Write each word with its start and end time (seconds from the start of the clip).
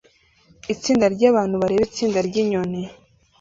itsinda 0.73 1.05
ryabantu 1.15 1.55
bareba 1.61 1.83
itsinda 1.87 2.19
ryinyoni 2.27 2.81